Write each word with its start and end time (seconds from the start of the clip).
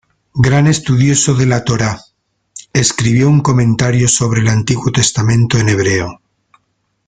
Gran 0.33 0.65
estudioso 0.65 1.35
de 1.35 1.45
la 1.45 1.63
Torá, 1.63 1.99
escribió 2.73 3.29
un 3.29 3.41
comentario 3.41 4.07
sobre 4.07 4.41
el 4.41 4.47
Antiguo 4.47 4.91
Testamento 4.91 5.59
en 5.59 5.69
hebreo. 5.69 6.19